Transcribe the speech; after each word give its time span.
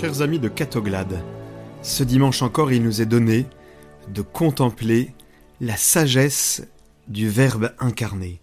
Chers 0.00 0.22
amis 0.22 0.38
de 0.38 0.48
Catoglade, 0.48 1.22
ce 1.82 2.02
dimanche 2.04 2.40
encore 2.40 2.72
il 2.72 2.82
nous 2.82 3.02
est 3.02 3.06
donné 3.06 3.44
de 4.08 4.22
contempler 4.22 5.12
la 5.60 5.76
sagesse 5.76 6.62
du 7.06 7.28
Verbe 7.28 7.74
incarné. 7.78 8.40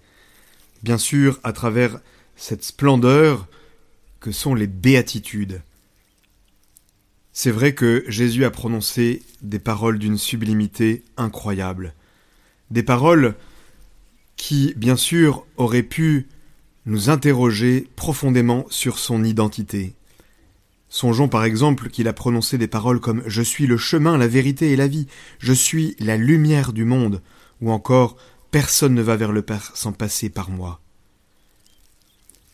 Bien 0.83 0.99
sûr, 0.99 1.39
à 1.43 1.53
travers 1.53 1.99
cette 2.35 2.63
splendeur 2.63 3.47
que 4.19 4.31
sont 4.31 4.53
les 4.53 4.67
béatitudes. 4.67 5.63
C'est 7.33 7.49
vrai 7.49 7.73
que 7.73 8.03
Jésus 8.07 8.45
a 8.45 8.51
prononcé 8.51 9.23
des 9.41 9.57
paroles 9.57 9.97
d'une 9.97 10.19
sublimité 10.19 11.03
incroyable. 11.17 11.95
Des 12.69 12.83
paroles 12.83 13.33
qui, 14.35 14.75
bien 14.77 14.95
sûr, 14.95 15.43
auraient 15.57 15.81
pu 15.81 16.27
nous 16.85 17.09
interroger 17.09 17.87
profondément 17.95 18.67
sur 18.69 18.99
son 18.99 19.23
identité. 19.23 19.95
Songeons 20.89 21.27
par 21.27 21.43
exemple 21.43 21.89
qu'il 21.89 22.07
a 22.07 22.13
prononcé 22.13 22.57
des 22.57 22.67
paroles 22.67 22.99
comme 22.99 23.23
Je 23.25 23.41
suis 23.41 23.67
le 23.67 23.77
chemin, 23.77 24.17
la 24.17 24.27
vérité 24.27 24.71
et 24.71 24.75
la 24.75 24.87
vie, 24.87 25.07
je 25.39 25.53
suis 25.53 25.95
la 25.99 26.17
lumière 26.17 26.71
du 26.71 26.85
monde, 26.85 27.21
ou 27.61 27.71
encore 27.71 28.15
Personne 28.51 28.93
ne 28.93 29.01
va 29.01 29.17
vers 29.17 29.33
le 29.33 29.41
Père 29.41 29.71
sans 29.75 29.91
passer 29.91 30.29
par 30.29 30.49
moi. 30.49 30.79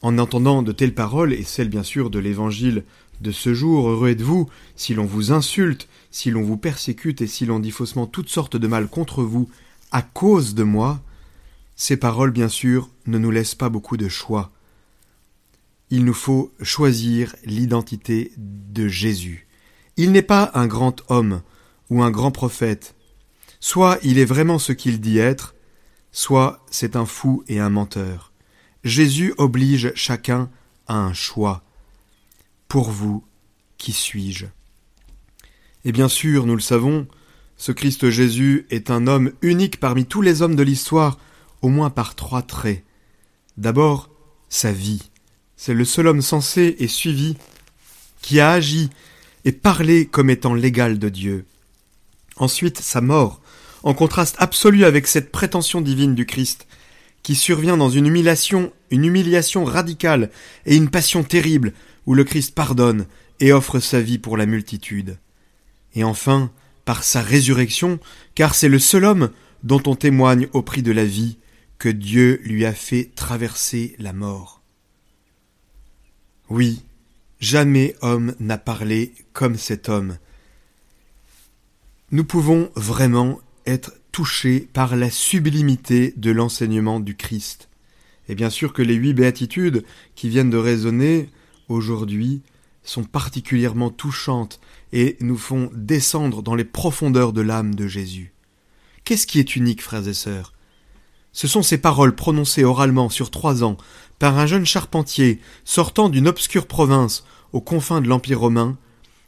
En 0.01 0.17
entendant 0.17 0.63
de 0.63 0.71
telles 0.71 0.95
paroles, 0.95 1.33
et 1.33 1.43
celles 1.43 1.69
bien 1.69 1.83
sûr 1.83 2.09
de 2.09 2.19
l'Évangile 2.19 2.83
de 3.21 3.31
ce 3.31 3.53
jour, 3.53 3.87
heureux 3.87 4.09
êtes-vous 4.09 4.49
si 4.75 4.95
l'on 4.95 5.05
vous 5.05 5.31
insulte, 5.31 5.87
si 6.09 6.31
l'on 6.31 6.41
vous 6.41 6.57
persécute 6.57 7.21
et 7.21 7.27
si 7.27 7.45
l'on 7.45 7.59
dit 7.59 7.71
faussement 7.71 8.07
toutes 8.07 8.29
sortes 8.29 8.57
de 8.57 8.67
mal 8.67 8.87
contre 8.87 9.23
vous, 9.23 9.49
à 9.91 10.01
cause 10.01 10.55
de 10.55 10.63
moi, 10.63 11.01
ces 11.75 11.97
paroles 11.97 12.31
bien 12.31 12.49
sûr 12.49 12.89
ne 13.05 13.17
nous 13.17 13.31
laissent 13.31 13.55
pas 13.55 13.69
beaucoup 13.69 13.95
de 13.95 14.09
choix 14.09 14.51
il 15.93 16.05
nous 16.05 16.15
faut 16.15 16.51
choisir 16.63 17.35
l'identité 17.45 18.31
de 18.35 18.87
Jésus. 18.87 19.45
Il 19.95 20.11
n'est 20.11 20.23
pas 20.23 20.49
un 20.55 20.65
grand 20.65 21.03
homme 21.07 21.43
ou 21.91 22.01
un 22.01 22.09
grand 22.09 22.31
prophète. 22.31 22.95
Soit 23.59 23.99
il 24.01 24.17
est 24.17 24.25
vraiment 24.25 24.57
ce 24.57 24.71
qu'il 24.71 24.99
dit 24.99 25.19
être, 25.19 25.53
soit 26.11 26.65
c'est 26.71 26.95
un 26.95 27.05
fou 27.05 27.43
et 27.47 27.59
un 27.59 27.69
menteur. 27.69 28.31
Jésus 28.83 29.35
oblige 29.37 29.91
chacun 29.93 30.49
à 30.87 30.97
un 30.97 31.13
choix. 31.13 31.63
Pour 32.67 32.89
vous, 32.89 33.23
qui 33.77 33.91
suis-je? 33.91 34.47
Et 35.85 35.91
bien 35.91 36.07
sûr, 36.07 36.47
nous 36.47 36.55
le 36.55 36.59
savons, 36.59 37.07
ce 37.55 37.71
Christ 37.71 38.09
Jésus 38.09 38.65
est 38.71 38.89
un 38.89 39.05
homme 39.05 39.31
unique 39.43 39.79
parmi 39.79 40.07
tous 40.07 40.23
les 40.23 40.41
hommes 40.41 40.55
de 40.55 40.63
l'histoire, 40.63 41.19
au 41.61 41.69
moins 41.69 41.91
par 41.91 42.15
trois 42.15 42.41
traits. 42.41 42.83
D'abord, 43.57 44.09
sa 44.49 44.71
vie. 44.71 45.11
C'est 45.65 45.73
le 45.73 45.85
seul 45.85 46.07
homme 46.07 46.21
sensé 46.21 46.75
et 46.79 46.89
suivi 46.89 47.37
qui 48.21 48.41
a 48.41 48.51
agi 48.51 48.89
et 49.45 49.53
parlé 49.53 50.05
comme 50.05 50.29
étant 50.29 50.53
l'égal 50.53 50.99
de 50.99 51.07
Dieu. 51.07 51.45
Ensuite, 52.35 52.79
sa 52.79 52.99
mort, 52.99 53.39
en 53.83 53.93
contraste 53.93 54.35
absolu 54.39 54.83
avec 54.83 55.07
cette 55.07 55.31
prétention 55.31 55.79
divine 55.79 56.15
du 56.15 56.25
Christ, 56.25 56.67
qui 57.21 57.33
survient 57.35 57.77
dans 57.77 57.89
une 57.89 58.07
humiliation, 58.07 58.73
une 58.91 59.05
humiliation 59.05 59.63
radicale 59.63 60.31
et 60.65 60.75
une 60.75 60.89
passion 60.89 61.23
terrible, 61.23 61.71
où 62.05 62.13
le 62.13 62.25
Christ 62.25 62.53
pardonne 62.53 63.05
et 63.39 63.53
offre 63.53 63.79
sa 63.79 64.01
vie 64.01 64.19
pour 64.19 64.35
la 64.35 64.45
multitude. 64.45 65.17
Et 65.95 66.03
enfin, 66.03 66.51
par 66.83 67.05
sa 67.05 67.21
résurrection, 67.21 68.01
car 68.35 68.53
c'est 68.53 68.67
le 68.67 68.79
seul 68.79 69.05
homme 69.05 69.29
dont 69.63 69.81
on 69.85 69.95
témoigne 69.95 70.49
au 70.51 70.61
prix 70.61 70.81
de 70.81 70.91
la 70.91 71.05
vie 71.05 71.37
que 71.79 71.87
Dieu 71.87 72.41
lui 72.43 72.65
a 72.65 72.73
fait 72.73 73.11
traverser 73.15 73.95
la 73.97 74.11
mort. 74.11 74.62
Oui, 76.49 76.83
jamais 77.39 77.95
homme 78.01 78.35
n'a 78.39 78.57
parlé 78.57 79.13
comme 79.33 79.57
cet 79.57 79.89
homme. 79.89 80.17
Nous 82.11 82.25
pouvons 82.25 82.69
vraiment 82.75 83.39
être 83.65 83.93
touchés 84.11 84.69
par 84.73 84.95
la 84.95 85.09
sublimité 85.09 86.13
de 86.17 86.31
l'enseignement 86.31 86.99
du 86.99 87.15
Christ. 87.15 87.69
Et 88.29 88.35
bien 88.35 88.49
sûr 88.49 88.73
que 88.73 88.81
les 88.81 88.93
huit 88.93 89.13
béatitudes 89.13 89.83
qui 90.15 90.29
viennent 90.29 90.49
de 90.49 90.57
résonner 90.57 91.29
aujourd'hui 91.69 92.41
sont 92.83 93.03
particulièrement 93.03 93.89
touchantes 93.89 94.59
et 94.91 95.17
nous 95.21 95.37
font 95.37 95.71
descendre 95.73 96.43
dans 96.43 96.55
les 96.55 96.65
profondeurs 96.65 97.33
de 97.33 97.41
l'âme 97.41 97.75
de 97.75 97.87
Jésus. 97.87 98.33
Qu'est-ce 99.05 99.27
qui 99.27 99.39
est 99.39 99.55
unique, 99.55 99.81
frères 99.81 100.07
et 100.07 100.13
sœurs? 100.13 100.53
Ce 101.33 101.47
sont 101.47 101.63
ces 101.63 101.79
paroles 101.79 102.15
prononcées 102.15 102.63
oralement 102.63 103.09
sur 103.09 103.31
trois 103.31 103.63
ans 103.63 103.77
par 104.19 104.37
un 104.37 104.45
jeune 104.45 104.65
charpentier 104.65 105.41
sortant 105.65 106.07
d'une 106.07 106.27
obscure 106.27 106.67
province 106.67 107.25
aux 107.51 107.61
confins 107.61 108.01
de 108.01 108.07
l'Empire 108.07 108.39
romain, 108.39 108.77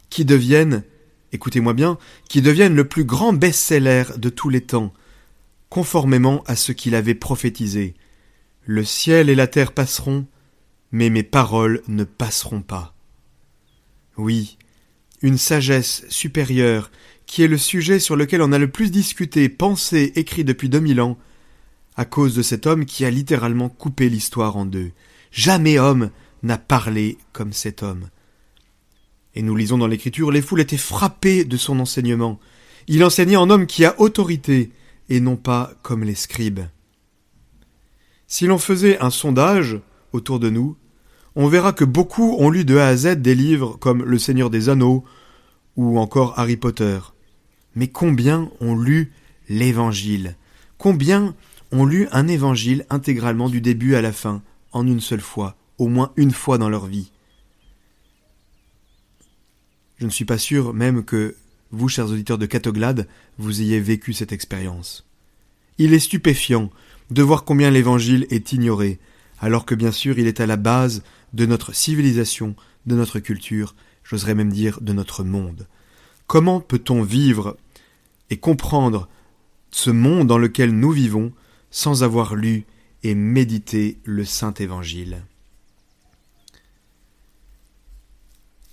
qui 0.08 0.24
deviennent, 0.24 0.84
écoutez-moi 1.32 1.74
bien, 1.74 1.98
qui 2.28 2.42
deviennent 2.42 2.74
le 2.74 2.88
plus 2.88 3.04
grand 3.04 3.32
best-seller 3.32 4.04
de 4.16 4.28
tous 4.28 4.48
les 4.48 4.62
temps, 4.62 4.92
conformément 5.68 6.42
à 6.46 6.56
ce 6.56 6.72
qu'il 6.72 6.94
avait 6.94 7.14
prophétisé. 7.14 7.94
Le 8.64 8.84
ciel 8.84 9.28
et 9.28 9.34
la 9.34 9.46
terre 9.46 9.72
passeront, 9.72 10.26
mais 10.92 11.10
mes 11.10 11.24
paroles 11.24 11.82
ne 11.88 12.04
passeront 12.04 12.62
pas. 12.62 12.94
Oui, 14.16 14.58
une 15.22 15.38
sagesse 15.38 16.04
supérieure, 16.08 16.90
qui 17.26 17.42
est 17.42 17.48
le 17.48 17.58
sujet 17.58 17.98
sur 17.98 18.16
lequel 18.16 18.42
on 18.42 18.52
a 18.52 18.58
le 18.58 18.70
plus 18.70 18.90
discuté, 18.90 19.48
pensé, 19.48 20.12
écrit 20.14 20.44
depuis 20.44 20.68
deux 20.68 20.80
mille 20.80 21.00
ans, 21.00 21.18
à 21.96 22.04
cause 22.04 22.34
de 22.34 22.42
cet 22.42 22.66
homme 22.66 22.84
qui 22.84 23.04
a 23.04 23.10
littéralement 23.10 23.68
coupé 23.68 24.08
l'histoire 24.08 24.56
en 24.56 24.66
deux. 24.66 24.92
Jamais 25.30 25.78
homme 25.78 26.10
n'a 26.42 26.58
parlé 26.58 27.18
comme 27.32 27.52
cet 27.52 27.82
homme. 27.82 28.08
Et 29.34 29.42
nous 29.42 29.56
lisons 29.56 29.78
dans 29.78 29.86
l'Écriture, 29.86 30.30
les 30.30 30.42
foules 30.42 30.60
étaient 30.60 30.76
frappées 30.76 31.44
de 31.44 31.56
son 31.56 31.80
enseignement. 31.80 32.40
Il 32.88 33.04
enseignait 33.04 33.36
en 33.36 33.50
homme 33.50 33.66
qui 33.66 33.84
a 33.84 33.98
autorité, 34.00 34.70
et 35.08 35.20
non 35.20 35.36
pas 35.36 35.72
comme 35.82 36.04
les 36.04 36.14
scribes. 36.14 36.60
Si 38.26 38.46
l'on 38.46 38.58
faisait 38.58 38.98
un 39.00 39.10
sondage 39.10 39.78
autour 40.12 40.40
de 40.40 40.50
nous, 40.50 40.76
on 41.34 41.48
verra 41.48 41.72
que 41.72 41.84
beaucoup 41.84 42.34
ont 42.38 42.48
lu 42.48 42.64
de 42.64 42.76
A 42.78 42.88
à 42.88 42.96
Z 42.96 43.16
des 43.16 43.34
livres 43.34 43.76
comme 43.78 44.02
Le 44.02 44.18
Seigneur 44.18 44.48
des 44.48 44.68
Anneaux 44.68 45.04
ou 45.76 45.98
encore 45.98 46.38
Harry 46.38 46.56
Potter. 46.56 46.98
Mais 47.74 47.88
combien 47.88 48.50
ont 48.60 48.74
lu 48.74 49.12
l'Évangile? 49.50 50.36
Combien 50.78 51.34
ont 51.76 51.84
lu 51.84 52.08
un 52.12 52.28
évangile 52.28 52.86
intégralement 52.90 53.48
du 53.48 53.60
début 53.60 53.94
à 53.94 54.02
la 54.02 54.12
fin, 54.12 54.42
en 54.72 54.86
une 54.86 55.00
seule 55.00 55.20
fois, 55.20 55.56
au 55.78 55.88
moins 55.88 56.12
une 56.16 56.30
fois 56.30 56.58
dans 56.58 56.68
leur 56.68 56.86
vie. 56.86 57.10
Je 59.98 60.04
ne 60.04 60.10
suis 60.10 60.24
pas 60.24 60.38
sûr 60.38 60.74
même 60.74 61.04
que 61.04 61.36
vous, 61.72 61.88
chers 61.88 62.10
auditeurs 62.10 62.38
de 62.38 62.46
Catoglade, 62.46 63.08
vous 63.38 63.60
ayez 63.60 63.80
vécu 63.80 64.12
cette 64.12 64.32
expérience. 64.32 65.06
Il 65.78 65.92
est 65.92 65.98
stupéfiant 65.98 66.70
de 67.10 67.22
voir 67.22 67.44
combien 67.44 67.70
l'évangile 67.70 68.26
est 68.30 68.52
ignoré, 68.52 68.98
alors 69.40 69.66
que 69.66 69.74
bien 69.74 69.92
sûr 69.92 70.18
il 70.18 70.26
est 70.26 70.40
à 70.40 70.46
la 70.46 70.56
base 70.56 71.02
de 71.32 71.46
notre 71.46 71.74
civilisation, 71.74 72.54
de 72.86 72.94
notre 72.94 73.18
culture, 73.18 73.74
j'oserais 74.04 74.34
même 74.34 74.52
dire 74.52 74.80
de 74.80 74.92
notre 74.92 75.24
monde. 75.24 75.66
Comment 76.26 76.60
peut-on 76.60 77.02
vivre 77.02 77.56
et 78.30 78.36
comprendre 78.36 79.08
ce 79.70 79.90
monde 79.90 80.26
dans 80.26 80.38
lequel 80.38 80.72
nous 80.72 80.90
vivons 80.90 81.32
sans 81.70 82.02
avoir 82.02 82.34
lu 82.34 82.64
et 83.02 83.14
médité 83.14 83.98
le 84.04 84.24
Saint 84.24 84.54
Évangile. 84.54 85.22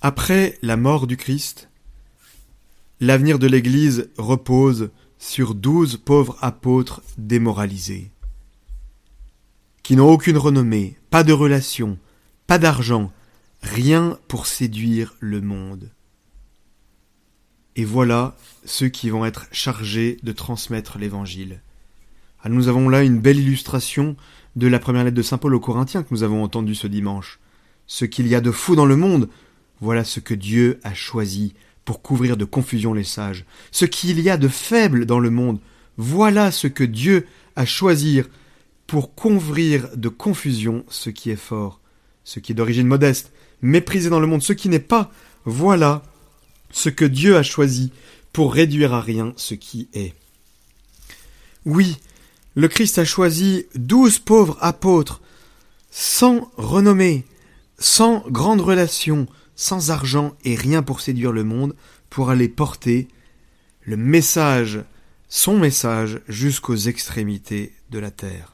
Après 0.01 0.57
la 0.61 0.75
mort 0.75 1.07
du 1.07 1.15
Christ, 1.15 1.69
l'avenir 2.99 3.39
de 3.39 3.47
l'Église 3.47 4.09
repose 4.17 4.89
sur 5.17 5.55
douze 5.55 5.97
pauvres 5.97 6.37
apôtres 6.41 7.01
démoralisés, 7.17 8.11
qui 9.81 9.95
n'ont 9.95 10.09
aucune 10.09 10.37
renommée, 10.37 10.97
pas 11.09 11.23
de 11.23 11.31
relation, 11.31 11.97
pas 12.47 12.59
d'argent, 12.59 13.11
rien 13.61 14.19
pour 14.27 14.45
séduire 14.45 15.15
le 15.19 15.39
monde. 15.39 15.89
Et 17.75 17.85
voilà 17.85 18.35
ceux 18.65 18.89
qui 18.89 19.09
vont 19.09 19.25
être 19.25 19.47
chargés 19.51 20.17
de 20.23 20.31
transmettre 20.31 20.97
l'Évangile. 20.97 21.61
Ah, 22.43 22.49
nous 22.49 22.67
avons 22.67 22.89
là 22.89 23.03
une 23.03 23.19
belle 23.19 23.39
illustration 23.39 24.17
de 24.57 24.67
la 24.67 24.77
première 24.77 25.05
lettre 25.05 25.15
de 25.15 25.21
Saint 25.21 25.37
Paul 25.37 25.55
aux 25.55 25.61
Corinthiens 25.61 26.03
que 26.03 26.09
nous 26.11 26.23
avons 26.23 26.43
entendue 26.43 26.75
ce 26.75 26.87
dimanche. 26.87 27.39
Ce 27.87 28.03
qu'il 28.03 28.27
y 28.27 28.35
a 28.35 28.41
de 28.41 28.51
fou 28.51 28.75
dans 28.75 28.85
le 28.85 28.97
monde, 28.97 29.29
voilà 29.79 30.03
ce 30.03 30.19
que 30.19 30.33
Dieu 30.33 30.77
a 30.83 30.93
choisi 30.93 31.53
pour 31.85 32.01
couvrir 32.01 32.35
de 32.35 32.43
confusion 32.43 32.93
les 32.93 33.05
sages. 33.05 33.45
Ce 33.71 33.85
qu'il 33.85 34.19
y 34.19 34.29
a 34.29 34.35
de 34.35 34.49
faible 34.49 35.05
dans 35.05 35.19
le 35.19 35.29
monde, 35.29 35.59
voilà 35.95 36.51
ce 36.51 36.67
que 36.67 36.83
Dieu 36.83 37.27
a 37.55 37.65
choisi 37.65 38.21
pour 38.87 39.15
couvrir 39.15 39.95
de 39.95 40.09
confusion 40.09 40.83
ce 40.89 41.09
qui 41.09 41.29
est 41.29 41.37
fort, 41.37 41.79
ce 42.25 42.39
qui 42.39 42.51
est 42.51 42.55
d'origine 42.55 42.87
modeste, 42.87 43.31
méprisé 43.61 44.09
dans 44.09 44.19
le 44.19 44.27
monde, 44.27 44.43
ce 44.43 44.51
qui 44.51 44.67
n'est 44.67 44.79
pas, 44.79 45.11
voilà 45.45 46.03
ce 46.71 46.89
que 46.89 47.05
Dieu 47.05 47.37
a 47.37 47.43
choisi 47.43 47.93
pour 48.33 48.53
réduire 48.53 48.93
à 48.93 48.99
rien 48.99 49.31
ce 49.37 49.53
qui 49.53 49.87
est. 49.93 50.13
Oui, 51.65 51.97
le 52.55 52.67
Christ 52.67 52.99
a 52.99 53.05
choisi 53.05 53.65
douze 53.75 54.19
pauvres 54.19 54.57
apôtres, 54.61 55.21
sans 55.89 56.51
renommée, 56.57 57.25
sans 57.77 58.23
grande 58.29 58.61
relation, 58.61 59.27
sans 59.55 59.91
argent 59.91 60.35
et 60.43 60.55
rien 60.55 60.83
pour 60.83 61.01
séduire 61.01 61.31
le 61.31 61.43
monde, 61.43 61.75
pour 62.09 62.29
aller 62.29 62.47
porter 62.47 63.07
le 63.81 63.97
message, 63.97 64.81
son 65.27 65.57
message, 65.57 66.21
jusqu'aux 66.27 66.75
extrémités 66.75 67.73
de 67.89 67.99
la 67.99 68.11
terre. 68.11 68.53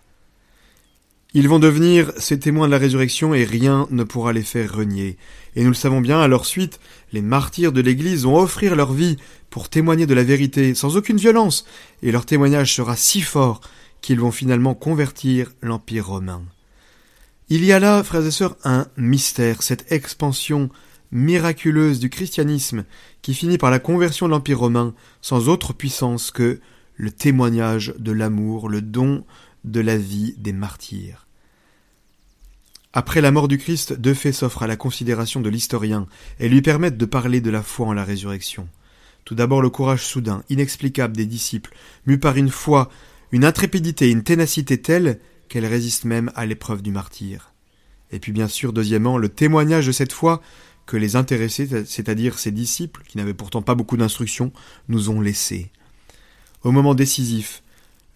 Ils 1.35 1.47
vont 1.47 1.59
devenir 1.59 2.11
ces 2.17 2.39
témoins 2.39 2.65
de 2.65 2.71
la 2.71 2.79
résurrection 2.79 3.35
et 3.35 3.43
rien 3.43 3.87
ne 3.91 4.03
pourra 4.03 4.33
les 4.33 4.41
faire 4.41 4.73
renier. 4.73 5.15
Et 5.55 5.61
nous 5.61 5.69
le 5.69 5.75
savons 5.75 6.01
bien, 6.01 6.19
à 6.19 6.27
leur 6.27 6.45
suite, 6.45 6.79
les 7.13 7.21
martyrs 7.21 7.71
de 7.71 7.81
l'Église 7.81 8.23
vont 8.23 8.39
offrir 8.39 8.75
leur 8.75 8.93
vie 8.93 9.17
pour 9.51 9.69
témoigner 9.69 10.07
de 10.07 10.15
la 10.15 10.23
vérité 10.23 10.73
sans 10.73 10.97
aucune 10.97 11.17
violence, 11.17 11.65
et 12.01 12.11
leur 12.11 12.25
témoignage 12.25 12.73
sera 12.73 12.95
si 12.95 13.21
fort 13.21 13.61
qu'ils 14.01 14.19
vont 14.19 14.31
finalement 14.31 14.75
convertir 14.75 15.51
l'Empire 15.61 16.07
romain. 16.07 16.43
Il 17.49 17.65
y 17.65 17.71
a 17.71 17.79
là, 17.79 18.03
frères 18.03 18.25
et 18.25 18.31
sœurs, 18.31 18.57
un 18.63 18.87
mystère, 18.95 19.63
cette 19.63 19.91
expansion 19.91 20.69
miraculeuse 21.11 21.99
du 21.99 22.09
christianisme 22.09 22.85
qui 23.21 23.33
finit 23.33 23.57
par 23.57 23.71
la 23.71 23.79
conversion 23.79 24.27
de 24.27 24.31
l'Empire 24.31 24.59
romain 24.59 24.93
sans 25.21 25.49
autre 25.49 25.73
puissance 25.73 26.31
que 26.31 26.59
le 26.95 27.11
témoignage 27.11 27.93
de 27.97 28.11
l'amour, 28.11 28.69
le 28.69 28.81
don 28.81 29.25
de 29.63 29.79
la 29.79 29.97
vie 29.97 30.35
des 30.37 30.53
martyrs. 30.53 31.25
Après 32.91 33.21
la 33.21 33.31
mort 33.31 33.47
du 33.47 33.57
Christ, 33.57 33.93
deux 33.93 34.13
faits 34.13 34.33
s'offrent 34.33 34.63
à 34.63 34.67
la 34.67 34.75
considération 34.75 35.41
de 35.41 35.49
l'historien 35.49 36.07
et 36.39 36.49
lui 36.49 36.61
permettent 36.61 36.97
de 36.97 37.05
parler 37.05 37.39
de 37.39 37.51
la 37.51 37.61
foi 37.61 37.87
en 37.87 37.93
la 37.93 38.03
résurrection. 38.03 38.67
Tout 39.25 39.35
d'abord 39.35 39.61
le 39.61 39.69
courage 39.69 40.03
soudain, 40.03 40.43
inexplicable 40.49 41.15
des 41.15 41.27
disciples, 41.27 41.75
mus 42.07 42.19
par 42.19 42.35
une 42.35 42.49
foi, 42.49 42.89
une 43.31 43.45
intrépidité, 43.45 44.09
une 44.09 44.23
ténacité 44.23 44.81
telle 44.81 45.19
qu'elle 45.47 45.65
résiste 45.65 46.05
même 46.05 46.31
à 46.35 46.45
l'épreuve 46.45 46.81
du 46.81 46.91
martyr. 46.91 47.53
Et 48.11 48.19
puis 48.19 48.31
bien 48.31 48.47
sûr, 48.47 48.73
deuxièmement, 48.73 49.17
le 49.17 49.29
témoignage 49.29 49.87
de 49.87 49.91
cette 49.91 50.13
foi 50.13 50.41
que 50.85 50.97
les 50.97 51.15
intéressés, 51.15 51.85
c'est-à-dire 51.85 52.39
ses 52.39 52.51
disciples, 52.51 53.03
qui 53.07 53.17
n'avaient 53.17 53.35
pourtant 53.35 53.61
pas 53.61 53.75
beaucoup 53.75 53.97
d'instructions, 53.97 54.51
nous 54.87 55.09
ont 55.11 55.21
laissés. 55.21 55.71
Au 56.63 56.71
moment 56.71 56.95
décisif, 56.95 57.61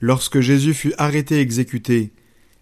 lorsque 0.01 0.39
Jésus 0.39 0.73
fut 0.73 0.93
arrêté 0.97 1.37
et 1.37 1.41
exécuté, 1.41 2.11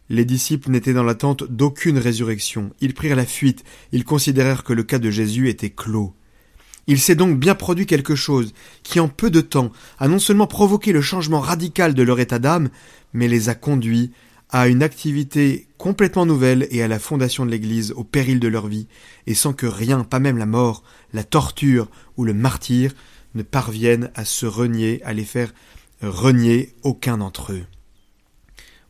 les 0.10 0.26
disciples 0.26 0.70
n'étaient 0.70 0.94
dans 0.94 1.04
l'attente 1.04 1.46
d'aucune 1.46 1.98
résurrection. 1.98 2.72
Ils 2.82 2.94
prirent 2.94 3.16
la 3.16 3.26
fuite, 3.26 3.64
ils 3.94 4.04
considérèrent 4.04 4.66
que 4.66 4.74
le 4.74 4.84
cas 4.84 5.00
de 5.00 5.10
Jésus 5.10 5.48
était 5.48 5.70
clos. 5.70 6.14
Il 6.88 7.00
s'est 7.00 7.16
donc 7.16 7.40
bien 7.40 7.56
produit 7.56 7.86
quelque 7.86 8.16
chose 8.16 8.54
qui 8.84 9.00
en 9.00 9.08
peu 9.08 9.30
de 9.30 9.42
temps 9.42 9.72
a 10.00 10.08
non 10.08 10.20
seulement 10.20 10.48
provoqué 10.48 10.92
le 10.92 11.02
changement 11.02 11.40
radical 11.40 11.94
de 11.94 12.04
leur 12.04 12.20
état 12.20 12.40
d'âme, 12.40 12.70
mais 13.14 13.28
les 13.28 13.50
a 13.50 13.56
conduits 13.56 14.12
à 14.50 14.68
une 14.68 14.84
activité 14.84 15.68
complètement 15.78 16.26
nouvelle 16.26 16.68
et 16.72 16.84
à 16.84 16.88
la 16.88 17.00
fondation 17.00 17.46
de 17.46 17.52
l'Église 17.52 17.94
au 17.96 18.04
péril 18.04 18.40
de 18.40 18.48
leur 18.48 18.68
vie, 18.68 18.88
et 19.26 19.34
sans 19.34 19.54
que 19.54 19.66
rien, 19.66 20.04
pas 20.04 20.20
même 20.20 20.38
la 20.38 20.46
mort, 20.46 20.84
la 21.14 21.24
torture 21.24 21.90
ou 22.18 22.26
le 22.26 22.34
martyr, 22.34 22.94
ne 23.34 23.44
parviennent 23.44 24.12
à 24.14 24.26
se 24.26 24.46
renier, 24.46 25.02
à 25.04 25.14
les 25.14 25.24
faire 25.24 25.54
renier 26.02 26.74
aucun 26.84 27.18
d'entre 27.18 27.54
eux. 27.54 27.64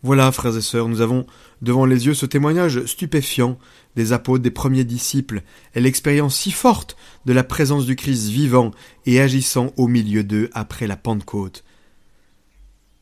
Voilà, 0.04 0.32
frères 0.32 0.58
et 0.58 0.62
sœurs, 0.62 0.88
nous 0.88 1.02
avons 1.02 1.28
devant 1.62 1.86
les 1.86 2.08
yeux 2.08 2.16
ce 2.16 2.26
témoignage 2.26 2.86
stupéfiant 2.86 3.60
des 3.96 4.14
apôtres, 4.14 4.42
des 4.42 4.50
premiers 4.50 4.84
disciples, 4.84 5.44
et 5.76 5.82
l'expérience 5.82 6.36
si 6.36 6.52
forte 6.52 6.98
de 7.26 7.34
la 7.34 7.44
présence 7.44 7.86
du 7.86 7.96
Christ 7.96 8.30
vivant 8.30 8.72
et 9.06 9.22
agissant 9.22 9.72
au 9.78 9.88
milieu 9.88 10.24
d'eux 10.24 10.50
après 10.54 10.88
la 10.88 10.98
Pentecôte. 10.98 11.64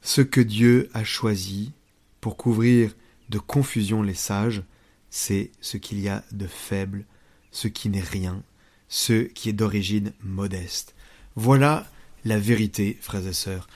Ce 0.01 0.22
que 0.22 0.42
Dieu 0.42 0.90
a 0.94 1.06
choisi 1.06 1.72
pour 2.19 2.36
couvrir 2.36 2.94
de 3.30 3.40
confusion 3.40 4.01
les 4.01 4.13
sages, 4.13 4.63
c'est 5.10 5.51
ce 5.62 5.78
qu'il 5.78 6.00
y 6.01 6.10
a 6.10 6.24
de 6.31 6.48
faible, 6.48 7.06
ce 7.51 7.69
qui 7.69 7.90
n'est 7.90 8.01
rien, 8.01 8.44
ce 8.90 9.24
qui 9.24 9.50
est 9.50 9.54
d'origine 9.54 10.13
modeste. 10.22 10.96
Voilà 11.36 11.88
la 12.25 12.38
vérité, 12.38 12.98
frères 13.01 13.25
et 13.25 13.34
sœurs. 13.34 13.68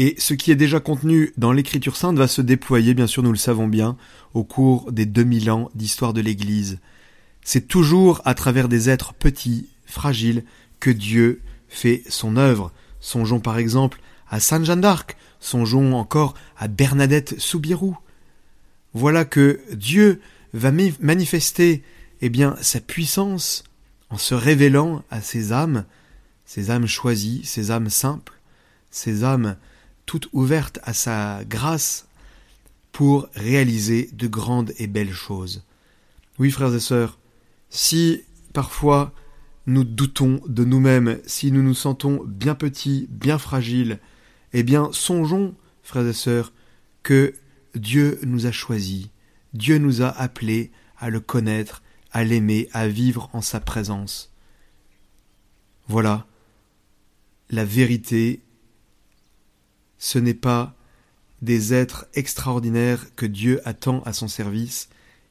Et 0.00 0.14
ce 0.16 0.32
qui 0.32 0.52
est 0.52 0.56
déjà 0.56 0.78
contenu 0.78 1.32
dans 1.38 1.50
l'Écriture 1.50 1.96
sainte 1.96 2.16
va 2.16 2.28
se 2.28 2.40
déployer, 2.40 2.94
bien 2.94 3.08
sûr, 3.08 3.24
nous 3.24 3.32
le 3.32 3.36
savons 3.36 3.66
bien, 3.66 3.96
au 4.32 4.44
cours 4.44 4.92
des 4.92 5.06
2000 5.06 5.50
ans 5.50 5.70
d'histoire 5.74 6.12
de 6.12 6.20
l'Église. 6.20 6.78
C'est 7.42 7.66
toujours 7.66 8.22
à 8.24 8.34
travers 8.34 8.68
des 8.68 8.88
êtres 8.88 9.12
petits, 9.12 9.66
fragiles, 9.86 10.44
que 10.78 10.90
Dieu 10.90 11.40
fait 11.68 12.04
son 12.08 12.36
œuvre. 12.36 12.70
Songeons 13.00 13.40
par 13.40 13.58
exemple 13.58 14.00
à 14.30 14.38
Sainte 14.38 14.64
Jeanne 14.64 14.82
d'Arc, 14.82 15.16
songeons 15.40 15.94
encore 15.94 16.34
à 16.56 16.68
Bernadette 16.68 17.34
Soubirou. 17.40 17.96
Voilà 18.94 19.24
que 19.24 19.60
Dieu 19.72 20.20
va 20.54 20.70
manifester 21.00 21.82
eh 22.20 22.28
bien 22.28 22.54
sa 22.60 22.80
puissance 22.80 23.64
en 24.10 24.16
se 24.16 24.36
révélant 24.36 25.02
à 25.10 25.22
ces 25.22 25.52
âmes, 25.52 25.84
ces 26.44 26.70
âmes 26.70 26.86
choisies, 26.86 27.40
ces 27.42 27.72
âmes 27.72 27.90
simples, 27.90 28.38
ces 28.90 29.24
âmes 29.24 29.56
toutes 30.08 30.30
ouvertes 30.32 30.78
à 30.84 30.94
sa 30.94 31.44
grâce 31.44 32.08
pour 32.92 33.28
réaliser 33.34 34.08
de 34.14 34.26
grandes 34.26 34.72
et 34.78 34.86
belles 34.86 35.12
choses. 35.12 35.64
Oui, 36.38 36.50
frères 36.50 36.74
et 36.74 36.80
sœurs, 36.80 37.18
si 37.68 38.22
parfois 38.54 39.12
nous 39.66 39.84
doutons 39.84 40.40
de 40.48 40.64
nous-mêmes, 40.64 41.20
si 41.26 41.52
nous 41.52 41.62
nous 41.62 41.74
sentons 41.74 42.24
bien 42.24 42.54
petits, 42.54 43.06
bien 43.10 43.36
fragiles, 43.36 43.98
eh 44.54 44.62
bien 44.62 44.88
songeons, 44.92 45.54
frères 45.82 46.06
et 46.06 46.14
sœurs, 46.14 46.54
que 47.02 47.34
Dieu 47.74 48.18
nous 48.24 48.46
a 48.46 48.50
choisis, 48.50 49.08
Dieu 49.52 49.76
nous 49.76 50.00
a 50.00 50.08
appelés 50.08 50.72
à 50.96 51.10
le 51.10 51.20
connaître, 51.20 51.82
à 52.12 52.24
l'aimer, 52.24 52.70
à 52.72 52.88
vivre 52.88 53.28
en 53.34 53.42
sa 53.42 53.60
présence. 53.60 54.32
Voilà, 55.86 56.26
la 57.50 57.66
vérité 57.66 58.40
ce 59.98 60.18
n'est 60.18 60.34
pas 60.34 60.74
des 61.42 61.74
êtres 61.74 62.06
extraordinaires 62.14 63.06
que 63.14 63.26
Dieu 63.26 63.60
attend 63.64 64.02
à 64.02 64.12
son 64.12 64.28
service, 64.28 64.88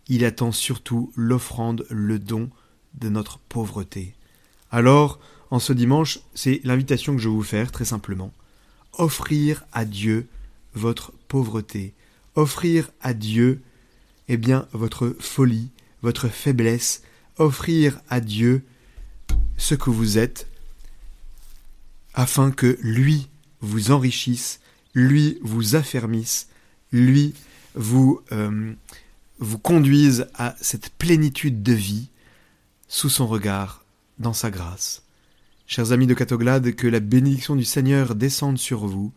il 0.08 0.24
attend 0.24 0.52
surtout 0.52 1.12
l'offrande, 1.16 1.86
le 1.90 2.20
don 2.20 2.50
de 2.96 3.10
notre 3.10 3.40
pauvreté. 3.40 4.16
Alors, 4.72 5.20
en 5.52 5.60
ce 5.60 5.74
dimanche, 5.74 6.20
c'est 6.34 6.62
l'invitation 6.64 7.16
que 7.16 7.22
je 7.22 7.30
vais 7.30 7.36
vous 7.36 7.44
faire, 7.44 7.72
très 7.72 7.86
simplement. 7.86 8.34
Offrir 8.94 9.66
à 9.72 9.86
Dieu 9.86 10.28
votre 10.74 11.14
pauvreté. 11.28 11.94
Offrir 12.36 12.90
à 13.02 13.14
Dieu, 13.14 13.62
eh 14.28 14.38
bien, 14.38 14.68
votre 14.72 15.16
folie, 15.20 15.70
votre 16.02 16.28
faiblesse. 16.28 17.04
Offrir 17.38 18.00
à 18.10 18.20
Dieu 18.20 18.64
ce 19.58 19.76
que 19.76 19.90
vous 19.90 20.18
êtes, 20.18 20.48
afin 22.14 22.52
que 22.52 22.78
lui 22.82 23.28
vous 23.62 23.92
enrichisse, 23.92 24.60
lui 24.94 25.38
vous 25.42 25.76
affermisse, 25.76 26.50
lui 26.92 27.34
vous, 27.76 28.22
euh, 28.32 28.74
vous 29.40 29.60
conduise 29.60 30.28
à 30.36 30.56
cette 30.62 30.90
plénitude 30.90 31.64
de 31.64 31.74
vie 31.74 32.10
sous 32.88 33.10
son 33.10 33.28
regard, 33.28 33.84
dans 34.20 34.34
sa 34.34 34.50
grâce. 34.50 35.04
Chers 35.68 35.92
amis 35.92 36.08
de 36.08 36.14
Catoglade, 36.14 36.74
que 36.76 36.88
la 36.88 37.00
bénédiction 37.00 37.56
du 37.56 37.66
Seigneur 37.66 38.16
descende 38.16 38.58
sur 38.58 38.88
vous, 38.88 39.12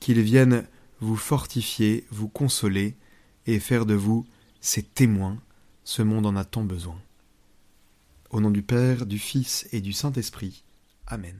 qu'il 0.00 0.20
vienne 0.22 0.64
vous 1.00 1.16
fortifier, 1.16 2.06
vous 2.10 2.28
consoler 2.28 2.96
et 3.46 3.60
faire 3.60 3.84
de 3.86 3.94
vous 3.94 4.26
ses 4.60 4.82
témoins. 4.82 5.38
Ce 5.84 6.00
monde 6.02 6.26
en 6.26 6.36
a 6.36 6.44
tant 6.44 6.64
besoin. 6.64 6.98
Au 8.30 8.40
nom 8.40 8.50
du 8.50 8.62
Père, 8.62 9.04
du 9.04 9.18
Fils 9.18 9.68
et 9.72 9.80
du 9.80 9.92
Saint-Esprit. 9.92 10.64
Amen. 11.06 11.36